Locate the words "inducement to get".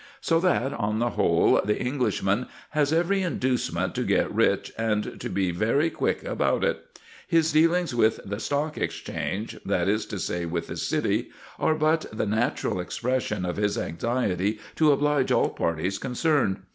3.21-4.33